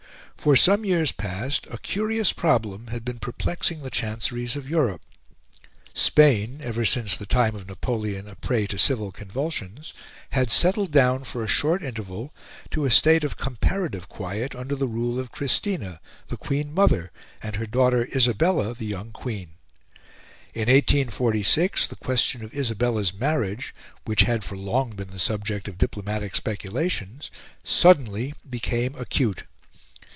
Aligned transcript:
For 0.37 0.55
some 0.55 0.83
years 0.83 1.11
past 1.11 1.67
a 1.69 1.77
curious 1.77 2.33
problem 2.33 2.87
had 2.87 3.05
been 3.05 3.19
perplexing 3.19 3.83
the 3.83 3.91
chanceries 3.91 4.55
of 4.55 4.67
Europe. 4.67 5.03
Spain, 5.93 6.61
ever 6.63 6.83
since 6.83 7.15
the 7.15 7.27
time 7.27 7.55
of 7.55 7.67
Napoleon 7.67 8.27
a 8.27 8.35
prey 8.35 8.65
to 8.65 8.79
civil 8.79 9.11
convulsions, 9.11 9.93
had 10.31 10.49
settled 10.49 10.89
down 10.89 11.25
for 11.25 11.43
a 11.43 11.47
short 11.47 11.83
interval 11.83 12.33
to 12.71 12.85
a 12.85 12.89
state 12.89 13.23
of 13.23 13.37
comparative 13.37 14.09
quiet 14.09 14.55
under 14.55 14.73
the 14.75 14.87
rule 14.87 15.19
of 15.19 15.31
Christina, 15.31 16.01
the 16.29 16.37
Queen 16.37 16.73
Mother, 16.73 17.11
and 17.43 17.57
her 17.57 17.67
daughter 17.67 18.05
Isabella, 18.07 18.73
the 18.73 18.87
young 18.87 19.11
Queen. 19.11 19.49
In 20.55 20.61
1846, 20.61 21.85
the 21.85 21.95
question 21.97 22.43
of 22.43 22.51
Isabella's 22.51 23.13
marriage, 23.13 23.75
which 24.05 24.21
had 24.23 24.43
for 24.43 24.57
long 24.57 24.95
been 24.95 25.11
the 25.11 25.19
subject 25.19 25.67
of 25.67 25.77
diplomatic 25.77 26.35
speculations, 26.35 27.29
suddenly 27.63 28.33
became 28.49 28.95
acute. 28.95 29.43